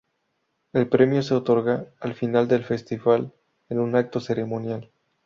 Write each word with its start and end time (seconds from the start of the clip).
El 0.73 0.89
premio 0.89 1.21
se 1.21 1.35
otorga 1.35 1.91
al 1.99 2.15
final 2.15 2.47
del 2.47 2.63
festival 2.65 3.31
en 3.69 3.79
un 3.79 3.95
acto 3.95 4.19
ceremonial. 4.19 4.89